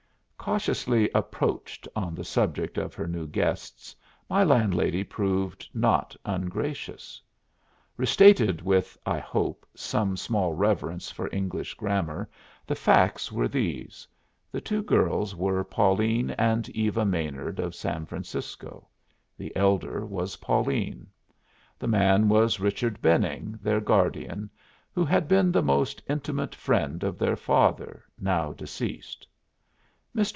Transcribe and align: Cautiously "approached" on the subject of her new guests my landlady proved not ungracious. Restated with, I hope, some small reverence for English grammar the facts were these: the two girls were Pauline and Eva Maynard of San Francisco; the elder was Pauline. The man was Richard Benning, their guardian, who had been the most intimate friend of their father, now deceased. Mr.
Cautiously 0.41 1.07
"approached" 1.13 1.87
on 1.95 2.15
the 2.15 2.23
subject 2.23 2.79
of 2.79 2.95
her 2.95 3.05
new 3.07 3.27
guests 3.27 3.95
my 4.27 4.43
landlady 4.43 5.03
proved 5.03 5.69
not 5.71 6.15
ungracious. 6.25 7.21
Restated 7.95 8.59
with, 8.63 8.97
I 9.05 9.19
hope, 9.19 9.67
some 9.75 10.17
small 10.17 10.53
reverence 10.53 11.11
for 11.11 11.29
English 11.31 11.75
grammar 11.75 12.27
the 12.65 12.73
facts 12.73 13.31
were 13.31 13.47
these: 13.47 14.07
the 14.51 14.59
two 14.59 14.81
girls 14.81 15.35
were 15.35 15.63
Pauline 15.63 16.31
and 16.31 16.67
Eva 16.69 17.05
Maynard 17.05 17.59
of 17.59 17.75
San 17.75 18.07
Francisco; 18.07 18.87
the 19.37 19.55
elder 19.55 20.03
was 20.07 20.37
Pauline. 20.37 21.05
The 21.77 21.87
man 21.87 22.29
was 22.29 22.59
Richard 22.59 22.99
Benning, 22.99 23.59
their 23.61 23.79
guardian, 23.79 24.49
who 24.91 25.05
had 25.05 25.27
been 25.27 25.51
the 25.51 25.61
most 25.61 26.01
intimate 26.09 26.55
friend 26.55 27.03
of 27.03 27.19
their 27.19 27.35
father, 27.35 28.03
now 28.19 28.53
deceased. 28.53 29.27
Mr. 29.27 29.27